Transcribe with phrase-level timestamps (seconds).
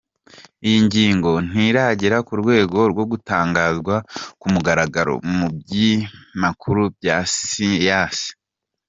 [0.65, 3.95] Iyi nyigo ntiragera ku rwego rwo gutangazwa
[4.39, 8.27] ku mugaragaro mu binyamakuru bya siyansi.